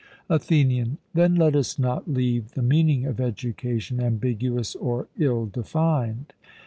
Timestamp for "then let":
1.13-1.55